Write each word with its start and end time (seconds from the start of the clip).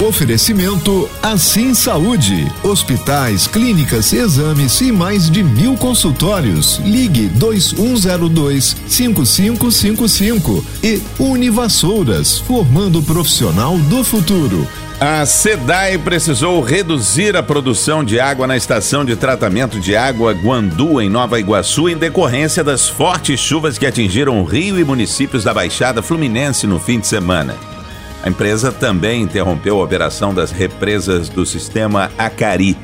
Oferecimento 0.00 1.10
Assim 1.20 1.74
Saúde. 1.74 2.46
Hospitais, 2.62 3.48
clínicas, 3.48 4.12
exames 4.12 4.80
e 4.80 4.92
mais 4.92 5.28
de 5.28 5.42
mil 5.42 5.76
consultórios. 5.76 6.80
Ligue 6.84 7.26
2102 7.26 8.76
5555 8.86 10.64
e 10.84 11.02
Univassouras, 11.18 12.38
formando 12.38 13.00
o 13.00 13.02
profissional 13.02 13.76
do 13.76 14.04
futuro. 14.04 14.68
A 15.00 15.26
SEDAI 15.26 15.98
precisou 15.98 16.60
reduzir 16.60 17.36
a 17.36 17.42
produção 17.42 18.04
de 18.04 18.20
água 18.20 18.46
na 18.46 18.56
estação 18.56 19.04
de 19.04 19.16
tratamento 19.16 19.80
de 19.80 19.96
água 19.96 20.32
Guandu, 20.32 21.00
em 21.00 21.08
Nova 21.08 21.40
Iguaçu, 21.40 21.88
em 21.88 21.96
decorrência 21.96 22.62
das 22.62 22.88
fortes 22.88 23.40
chuvas 23.40 23.76
que 23.76 23.86
atingiram 23.86 24.40
o 24.40 24.44
Rio 24.44 24.78
e 24.78 24.84
municípios 24.84 25.42
da 25.42 25.52
Baixada 25.52 26.02
Fluminense 26.02 26.68
no 26.68 26.78
fim 26.78 27.00
de 27.00 27.06
semana. 27.08 27.77
A 28.22 28.28
empresa 28.28 28.72
também 28.72 29.22
interrompeu 29.22 29.80
a 29.80 29.84
operação 29.84 30.34
das 30.34 30.50
represas 30.50 31.28
do 31.28 31.46
sistema 31.46 32.10
Acari. 32.18 32.76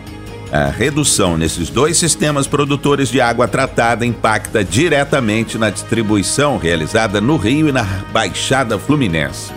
A 0.53 0.67
redução 0.67 1.37
nesses 1.37 1.69
dois 1.69 1.97
sistemas 1.97 2.47
produtores 2.47 3.09
de 3.09 3.21
água 3.21 3.49
tratada 3.49 4.07
impacta 4.07 4.63
diretamente 4.63 5.59
na 5.59 5.71
distribuição 5.71 6.57
realizada 6.57 7.21
no 7.21 7.37
Rio 7.37 7.69
e 7.69 7.73
na 7.73 7.83
Baixada 8.13 8.79
Fluminense. 8.79 9.53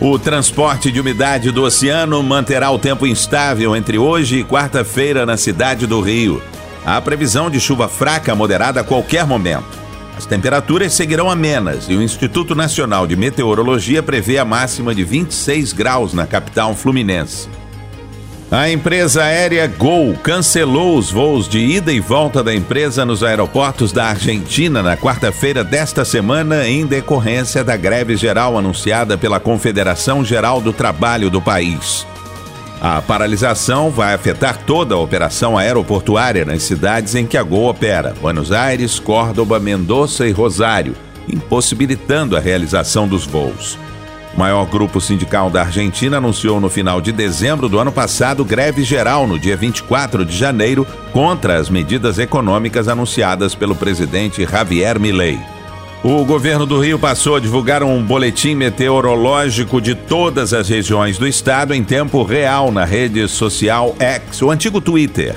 O 0.00 0.16
transporte 0.16 0.92
de 0.92 1.00
umidade 1.00 1.50
do 1.50 1.64
oceano 1.64 2.22
manterá 2.22 2.70
o 2.70 2.78
tempo 2.78 3.04
instável 3.04 3.74
entre 3.74 3.98
hoje 3.98 4.38
e 4.38 4.44
quarta-feira 4.44 5.26
na 5.26 5.36
cidade 5.36 5.88
do 5.88 6.00
Rio. 6.00 6.40
Há 6.86 7.00
previsão 7.00 7.50
de 7.50 7.58
chuva 7.58 7.88
fraca 7.88 8.32
moderada 8.32 8.80
a 8.80 8.84
qualquer 8.84 9.26
momento. 9.26 9.87
As 10.18 10.26
temperaturas 10.26 10.94
seguirão 10.94 11.30
amenas 11.30 11.88
e 11.88 11.94
o 11.94 12.02
Instituto 12.02 12.52
Nacional 12.52 13.06
de 13.06 13.14
Meteorologia 13.14 14.02
prevê 14.02 14.36
a 14.36 14.44
máxima 14.44 14.92
de 14.92 15.04
26 15.04 15.72
graus 15.72 16.12
na 16.12 16.26
capital 16.26 16.74
fluminense. 16.74 17.48
A 18.50 18.68
empresa 18.68 19.22
aérea 19.22 19.64
Gol 19.68 20.14
cancelou 20.20 20.98
os 20.98 21.12
voos 21.12 21.48
de 21.48 21.60
ida 21.60 21.92
e 21.92 22.00
volta 22.00 22.42
da 22.42 22.52
empresa 22.52 23.04
nos 23.04 23.22
aeroportos 23.22 23.92
da 23.92 24.06
Argentina 24.06 24.82
na 24.82 24.96
quarta-feira 24.96 25.62
desta 25.62 26.04
semana, 26.04 26.66
em 26.66 26.84
decorrência 26.84 27.62
da 27.62 27.76
greve 27.76 28.16
geral 28.16 28.58
anunciada 28.58 29.16
pela 29.16 29.38
Confederação 29.38 30.24
Geral 30.24 30.60
do 30.60 30.72
Trabalho 30.72 31.30
do 31.30 31.40
país. 31.40 32.04
A 32.80 33.02
paralisação 33.02 33.90
vai 33.90 34.14
afetar 34.14 34.58
toda 34.64 34.94
a 34.94 34.98
operação 34.98 35.58
aeroportuária 35.58 36.44
nas 36.44 36.62
cidades 36.62 37.16
em 37.16 37.26
que 37.26 37.36
a 37.36 37.42
Gol 37.42 37.68
opera: 37.68 38.14
Buenos 38.20 38.52
Aires, 38.52 39.00
Córdoba, 39.00 39.58
Mendoza 39.58 40.28
e 40.28 40.30
Rosário, 40.30 40.94
impossibilitando 41.28 42.36
a 42.36 42.40
realização 42.40 43.08
dos 43.08 43.26
voos. 43.26 43.76
O 44.32 44.38
maior 44.38 44.64
grupo 44.66 45.00
sindical 45.00 45.50
da 45.50 45.62
Argentina 45.62 46.18
anunciou 46.18 46.60
no 46.60 46.68
final 46.68 47.00
de 47.00 47.10
dezembro 47.10 47.68
do 47.68 47.80
ano 47.80 47.90
passado 47.90 48.44
greve 48.44 48.84
geral 48.84 49.26
no 49.26 49.36
dia 49.36 49.56
24 49.56 50.24
de 50.24 50.36
janeiro 50.36 50.86
contra 51.12 51.56
as 51.56 51.68
medidas 51.68 52.20
econômicas 52.20 52.86
anunciadas 52.86 53.56
pelo 53.56 53.74
presidente 53.74 54.46
Javier 54.46 55.00
Milei. 55.00 55.57
O 56.02 56.24
governo 56.24 56.64
do 56.64 56.80
Rio 56.80 56.96
passou 56.96 57.34
a 57.34 57.40
divulgar 57.40 57.82
um 57.82 58.00
boletim 58.00 58.54
meteorológico 58.54 59.80
de 59.80 59.96
todas 59.96 60.54
as 60.54 60.68
regiões 60.68 61.18
do 61.18 61.26
estado 61.26 61.74
em 61.74 61.82
tempo 61.82 62.22
real 62.22 62.70
na 62.70 62.84
rede 62.84 63.26
social 63.26 63.96
X, 63.98 64.40
o 64.40 64.50
antigo 64.52 64.80
Twitter. 64.80 65.34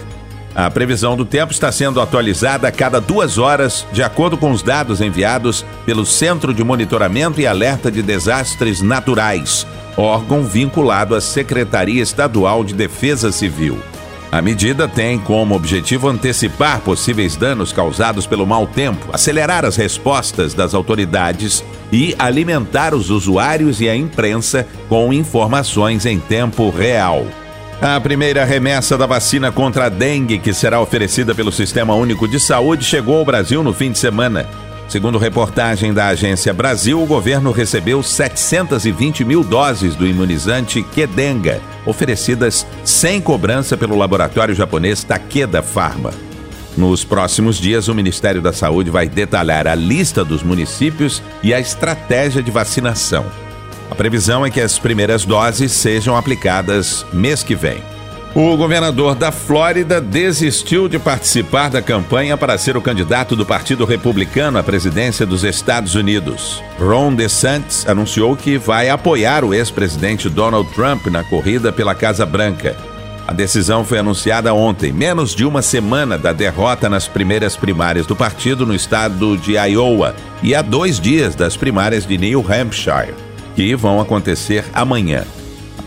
A 0.54 0.70
previsão 0.70 1.18
do 1.18 1.26
tempo 1.26 1.52
está 1.52 1.72
sendo 1.72 2.00
atualizada 2.00 2.68
a 2.68 2.72
cada 2.72 3.02
duas 3.02 3.40
horas, 3.40 3.88
de 3.92 4.04
acordo 4.04 4.38
com 4.38 4.52
os 4.52 4.62
dados 4.62 5.02
enviados 5.02 5.66
pelo 5.84 6.06
Centro 6.06 6.54
de 6.54 6.64
Monitoramento 6.64 7.42
e 7.42 7.48
Alerta 7.48 7.90
de 7.90 8.04
Desastres 8.04 8.82
Naturais, 8.84 9.66
órgão 9.98 10.44
vinculado 10.44 11.16
à 11.16 11.22
Secretaria 11.22 12.04
Estadual 12.04 12.64
de 12.64 12.76
Defesa 12.76 13.32
Civil. 13.32 13.80
A 14.32 14.42
medida 14.42 14.88
tem 14.88 15.20
como 15.20 15.54
objetivo 15.54 16.08
antecipar 16.08 16.80
possíveis 16.80 17.36
danos 17.36 17.74
causados 17.74 18.26
pelo 18.26 18.48
mau 18.48 18.66
tempo, 18.66 19.10
acelerar 19.12 19.66
as 19.66 19.76
respostas 19.76 20.54
das 20.54 20.74
autoridades 20.74 21.62
e 21.92 22.16
alimentar 22.18 22.96
os 22.96 23.10
usuários 23.10 23.82
e 23.82 23.90
a 23.90 23.96
imprensa 23.96 24.66
com 24.88 25.12
informações 25.12 26.06
em 26.06 26.18
tempo 26.18 26.70
real. 26.70 27.26
A 27.82 28.00
primeira 28.00 28.46
remessa 28.46 28.98
da 28.98 29.06
vacina 29.06 29.52
contra 29.52 29.88
a 29.88 29.90
dengue, 29.90 30.40
que 30.40 30.54
será 30.54 30.80
oferecida 30.80 31.36
pelo 31.36 31.52
Sistema 31.52 31.94
Único 31.94 32.26
de 32.26 32.40
Saúde, 32.40 32.86
chegou 32.86 33.18
ao 33.18 33.26
Brasil 33.26 33.62
no 33.62 33.74
fim 33.74 33.92
de 33.92 33.98
semana. 33.98 34.48
Segundo 34.92 35.18
reportagem 35.18 35.94
da 35.94 36.08
Agência 36.08 36.54
Brasil, 36.54 37.02
o 37.02 37.06
governo 37.06 37.54
recebeu 37.54 38.04
720 38.04 39.24
mil 39.24 39.42
doses 39.42 39.96
do 39.96 40.06
imunizante 40.06 40.84
Kedenga, 40.84 41.62
oferecidas 41.86 42.68
sem 42.84 43.22
cobrança 43.22 43.78
pelo 43.78 43.98
laboratório 43.98 44.54
japonês 44.54 45.02
Takeda 45.02 45.62
Pharma. 45.62 46.12
Nos 46.76 47.06
próximos 47.06 47.58
dias, 47.58 47.88
o 47.88 47.96
Ministério 47.96 48.42
da 48.42 48.52
Saúde 48.52 48.90
vai 48.90 49.08
detalhar 49.08 49.66
a 49.66 49.76
lista 49.76 50.26
dos 50.26 50.44
municípios 50.44 51.24
e 51.42 51.54
a 51.54 51.60
estratégia 51.62 52.44
de 52.44 52.52
vacinação. 52.52 53.26
A 53.90 53.96
previsão 53.96 54.46
é 54.46 54.50
que 54.50 54.60
as 54.60 54.78
primeiras 54.78 55.24
doses 55.24 55.72
sejam 55.72 56.18
aplicadas 56.18 57.06
mês 57.14 57.44
que 57.44 57.56
vem. 57.56 57.82
O 58.34 58.56
governador 58.56 59.14
da 59.14 59.30
Flórida 59.30 60.00
desistiu 60.00 60.88
de 60.88 60.98
participar 60.98 61.70
da 61.70 61.82
campanha 61.82 62.38
para 62.38 62.58
ser 62.58 62.78
o 62.78 62.82
candidato 62.82 63.36
do 63.36 63.46
Partido 63.46 63.84
Republicano 63.84 64.58
à 64.58 64.64
presidência 64.64 65.26
dos 65.26 65.44
Estados 65.44 65.96
Unidos. 65.96 66.64
Ron 66.80 67.14
DeSantis 67.14 67.86
anunciou 67.86 68.38
que 68.38 68.58
vai 68.58 68.90
apoiar 68.90 69.44
o 69.44 69.54
ex-presidente 69.54 70.30
Donald 70.30 70.74
Trump 70.74 71.08
na 71.08 71.26
corrida 71.26 71.74
pela 71.74 71.94
Casa 71.94 72.26
Branca. 72.26 72.78
A 73.28 73.34
decisão 73.34 73.84
foi 73.84 74.00
anunciada 74.00 74.54
ontem, 74.54 74.94
menos 74.94 75.36
de 75.36 75.44
uma 75.44 75.62
semana 75.62 76.18
da 76.18 76.32
derrota 76.32 76.90
nas 76.90 77.10
primeiras 77.10 77.58
primárias 77.58 78.08
do 78.08 78.16
partido 78.16 78.66
no 78.66 78.74
estado 78.74 79.36
de 79.36 79.58
Iowa 79.58 80.16
e 80.42 80.56
a 80.56 80.62
dois 80.62 81.02
dias 81.02 81.36
das 81.36 81.58
primárias 81.58 82.08
de 82.08 82.18
New 82.18 82.46
Hampshire 82.50 83.14
que 83.56 83.76
vão 83.76 84.00
acontecer 84.00 84.64
amanhã. 84.74 85.26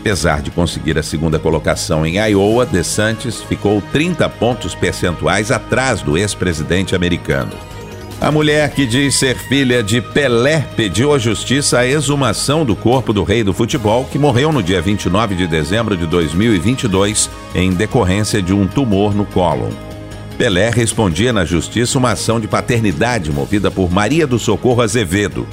Apesar 0.05 0.39
de 0.43 0.51
conseguir 0.51 0.99
a 0.99 1.01
segunda 1.01 1.39
colocação 1.39 2.05
em 2.05 2.17
Iowa, 2.17 2.63
DeSantis 2.63 3.41
ficou 3.41 3.81
30 3.91 4.29
pontos 4.29 4.75
percentuais 4.75 5.49
atrás 5.49 6.03
do 6.03 6.15
ex-presidente 6.15 6.95
americano. 6.95 7.53
A 8.21 8.31
mulher 8.31 8.69
que 8.69 8.85
diz 8.85 9.15
ser 9.15 9.35
filha 9.35 9.81
de 9.81 10.01
Pelé 10.01 10.59
pediu 10.75 11.11
à 11.11 11.17
justiça 11.17 11.79
a 11.79 11.87
exumação 11.87 12.63
do 12.63 12.75
corpo 12.75 13.11
do 13.11 13.23
rei 13.23 13.43
do 13.43 13.51
futebol, 13.51 14.05
que 14.05 14.19
morreu 14.19 14.51
no 14.51 14.61
dia 14.61 14.79
29 14.79 15.33
de 15.33 15.47
dezembro 15.47 15.97
de 15.97 16.05
2022 16.05 17.27
em 17.55 17.71
decorrência 17.71 18.43
de 18.43 18.53
um 18.53 18.67
tumor 18.67 19.15
no 19.15 19.25
cólon. 19.25 19.71
Pelé 20.37 20.69
respondia 20.69 21.33
na 21.33 21.45
justiça 21.45 21.97
uma 21.97 22.11
ação 22.11 22.39
de 22.39 22.47
paternidade 22.47 23.31
movida 23.31 23.71
por 23.71 23.91
Maria 23.91 24.27
do 24.27 24.37
Socorro 24.37 24.83
Azevedo, 24.83 25.47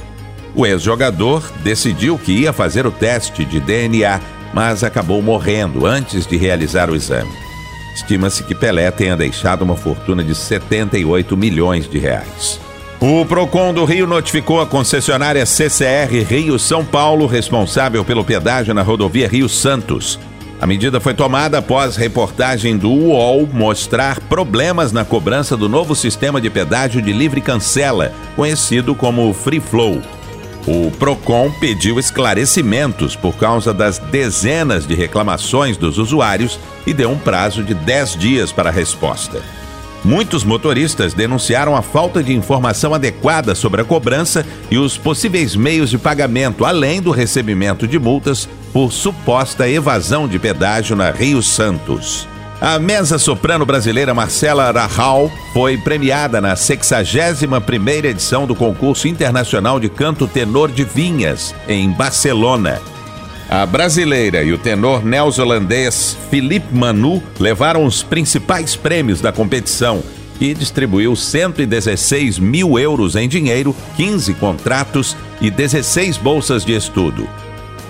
o 0.55 0.67
ex-jogador 0.67 1.51
decidiu 1.63 2.19
que 2.19 2.33
ia 2.33 2.53
fazer 2.53 2.87
o 2.87 2.91
teste 2.91 3.45
de 3.45 3.59
DNA, 3.59 4.21
mas 4.53 4.85
acabou 4.85 5.23
morrendo 5.23 5.87
antes 5.87 6.27
de 6.27 6.37
realizar 6.37 6.91
o 6.91 6.95
exame. 6.95 7.33
Estima-se 7.95 8.43
que 8.43 8.55
Pelé 8.55 8.91
tenha 8.91 9.17
deixado 9.17 9.63
uma 9.63 9.77
fortuna 9.77 10.25
de 10.25 10.35
78 10.35 11.37
milhões 11.37 11.89
de 11.89 11.99
reais. 11.99 12.61
O 13.01 13.27
Procon 13.27 13.75
do 13.75 13.85
Rio 13.85 14.07
notificou 14.07 14.61
a 14.61 14.67
concessionária 14.67 15.45
CCR 15.45 16.23
Rio 16.25 16.59
São 16.59 16.85
Paulo, 16.85 17.27
responsável 17.27 18.05
pelo 18.05 18.25
pedágio 18.25 18.73
na 18.73 18.83
rodovia 18.83 19.29
Rio 19.29 19.49
Santos. 19.49 20.19
A 20.61 20.67
medida 20.69 21.01
foi 21.01 21.13
tomada 21.13 21.59
após 21.59 21.97
reportagem 21.97 22.77
do 22.79 22.89
UOL 22.89 23.49
mostrar 23.53 24.21
problemas 24.21 24.93
na 24.93 25.05
cobrança 25.05 25.57
do 25.57 25.69
novo 25.69 25.97
sistema 25.97 26.41
de 26.41 26.49
pedágio 26.49 27.03
de 27.03 27.13
livre 27.13 27.41
cancela, 27.41 28.13
conhecido 28.37 28.95
como 28.95 29.35
Free 29.35 29.59
Flow. 29.59 30.01
O 30.67 30.93
Procon 30.93 31.51
pediu 31.51 31.99
esclarecimentos 31.99 33.17
por 33.17 33.35
causa 33.35 33.75
das 33.75 33.99
dezenas 33.99 34.87
de 34.87 34.95
reclamações 34.95 35.77
dos 35.77 35.99
usuários 35.99 36.59
e 36.87 36.95
deu 36.95 37.11
um 37.11 37.19
prazo 37.19 37.65
de 37.65 37.75
10 37.75 38.17
dias 38.17 38.53
para 38.53 38.71
a 38.71 38.73
resposta. 38.73 39.43
Muitos 40.05 40.45
motoristas 40.45 41.15
denunciaram 41.15 41.77
a 41.77 41.83
falta 41.83 42.23
de 42.23 42.33
informação 42.33 42.93
adequada 42.95 43.55
sobre 43.55 43.81
a 43.81 43.85
cobrança 43.85 44.45
e 44.71 44.79
os 44.79 44.97
possíveis 44.97 45.55
meios 45.55 45.91
de 45.91 45.99
pagamento, 45.99 46.65
além 46.65 47.01
do 47.01 47.11
recebimento 47.11 47.87
de 47.87 47.99
multas 47.99 48.49
por 48.73 48.93
suposta 48.93 49.69
evasão 49.69 50.27
de 50.27 50.39
pedágio 50.39 50.97
na 50.97 51.11
Rio 51.11 51.43
Santos. 51.43 52.32
A 52.63 52.79
mesa 52.79 53.19
soprano 53.19 53.67
brasileira 53.67 54.15
Marcela 54.15 54.71
Rahal 54.71 55.29
foi 55.53 55.77
premiada 55.77 56.41
na 56.41 56.55
61ª 56.55 58.05
edição 58.05 58.47
do 58.47 58.55
concurso 58.55 59.09
internacional 59.09 59.81
de 59.81 59.89
canto 59.89 60.29
tenor 60.29 60.71
de 60.71 60.85
Vinhas, 60.85 61.53
em 61.67 61.91
Barcelona. 61.91 62.81
A 63.51 63.67
brasileira 63.67 64.45
e 64.45 64.53
o 64.53 64.59
tenor 64.59 65.05
neozelandês 65.05 66.17
Philippe 66.31 66.73
Manu 66.73 67.21
levaram 67.41 67.85
os 67.85 68.05
principais 68.05 68.77
prêmios 68.77 69.21
da 69.21 69.33
competição, 69.33 70.01
e 70.41 70.55
distribuiu 70.55 71.17
116 71.17 72.39
mil 72.39 72.79
euros 72.79 73.17
em 73.17 73.29
dinheiro, 73.29 73.75
15 73.97 74.35
contratos 74.35 75.17
e 75.41 75.51
16 75.51 76.17
bolsas 76.17 76.65
de 76.65 76.77
estudo. 76.77 77.29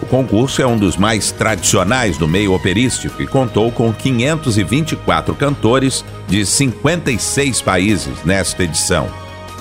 O 0.02 0.06
concurso 0.06 0.60
é 0.60 0.66
um 0.66 0.76
dos 0.76 0.96
mais 0.96 1.30
tradicionais 1.30 2.18
do 2.18 2.26
meio 2.26 2.52
operístico 2.52 3.22
e 3.22 3.26
contou 3.26 3.70
com 3.70 3.92
524 3.92 5.32
cantores 5.36 6.04
de 6.26 6.44
56 6.44 7.62
países 7.62 8.12
nesta 8.24 8.64
edição. 8.64 9.08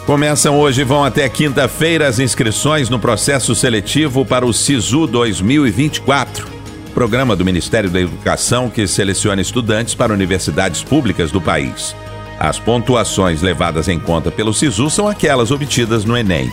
Começam 0.06 0.60
hoje 0.60 0.82
e 0.82 0.84
vão 0.84 1.06
até 1.06 1.30
quinta-feira 1.30 2.08
as 2.08 2.18
inscrições 2.18 2.90
no 2.90 3.00
processo 3.00 3.54
seletivo 3.54 4.26
para 4.26 4.44
o 4.44 4.52
SISU 4.52 5.06
2024, 5.06 6.48
programa 6.92 7.36
do 7.36 7.46
Ministério 7.46 7.90
da 7.90 8.02
Educação 8.02 8.68
que 8.68 8.88
seleciona 8.88 9.42
estudantes 9.42 9.94
para 9.94 10.12
universidades 10.12 10.84
públicas 10.84 11.32
do 11.32 11.40
país. 11.40 11.96
As 12.40 12.58
pontuações 12.58 13.44
levadas 13.44 13.88
em 13.88 14.00
conta 14.00 14.32
pelo 14.32 14.56
SISU 14.56 14.90
são 14.90 15.08
aquelas 15.08 15.52
obtidas 15.52 16.04
no 16.04 16.18
Enem. 16.18 16.52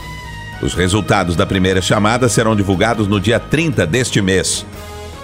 Os 0.61 0.75
resultados 0.75 1.37
da 1.37 1.47
primeira 1.47 1.81
chamada 1.81 2.29
serão 2.29 2.57
divulgados 2.57 3.07
no 3.07 3.21
dia 3.21 3.39
30 3.39 3.87
deste 3.87 4.21
mês. 4.21 4.67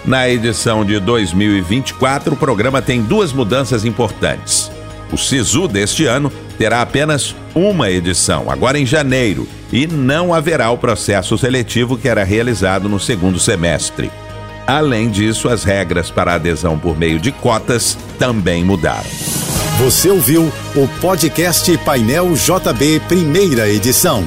Na 0.05 0.29
edição 0.29 0.85
de 0.85 0.99
2024, 0.99 2.33
o 2.33 2.37
programa 2.37 2.81
tem 2.81 3.01
duas 3.01 3.33
mudanças 3.33 3.83
importantes. 3.83 4.71
O 5.11 5.17
SISU 5.17 5.67
deste 5.67 6.05
ano 6.05 6.31
terá 6.57 6.81
apenas 6.81 7.35
uma 7.53 7.89
edição, 7.89 8.49
agora 8.49 8.79
em 8.79 8.85
janeiro, 8.85 9.47
e 9.71 9.87
não 9.87 10.33
haverá 10.33 10.69
o 10.71 10.77
processo 10.77 11.37
seletivo 11.37 11.97
que 11.97 12.07
era 12.07 12.23
realizado 12.23 12.87
no 12.87 12.99
segundo 12.99 13.39
semestre. 13.39 14.11
Além 14.67 15.09
disso, 15.09 15.47
as 15.49 15.63
regras 15.63 16.09
para 16.09 16.35
adesão 16.35 16.77
por 16.77 16.97
meio 16.97 17.19
de 17.19 17.31
cotas 17.31 17.97
também 18.17 18.63
mudaram. 18.63 19.09
Você 19.79 20.09
ouviu 20.09 20.51
o 20.75 20.87
podcast 21.01 21.77
Painel 21.79 22.33
JB, 22.33 23.01
primeira 23.07 23.69
edição. 23.69 24.23